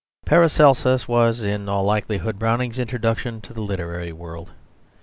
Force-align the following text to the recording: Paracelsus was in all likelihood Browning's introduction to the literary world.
Paracelsus 0.25 1.07
was 1.07 1.43
in 1.43 1.69
all 1.69 1.83
likelihood 1.83 2.39
Browning's 2.39 2.79
introduction 2.79 3.39
to 3.39 3.53
the 3.53 3.61
literary 3.61 4.11
world. 4.11 4.51